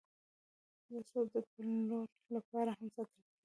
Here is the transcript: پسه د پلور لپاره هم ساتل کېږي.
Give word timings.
پسه 0.87 1.19
د 1.33 1.35
پلور 1.51 2.07
لپاره 2.35 2.71
هم 2.77 2.87
ساتل 2.95 3.11
کېږي. 3.25 3.37